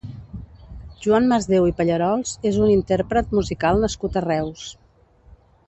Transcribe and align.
Joan 1.05 1.27
Masdéu 1.33 1.67
i 1.71 1.75
Pallarols 1.81 2.33
és 2.51 2.57
un 2.63 2.71
intérpret 2.77 3.37
musical 3.41 3.81
nascut 3.85 4.19
a 4.19 4.25
Reus. 4.27 4.65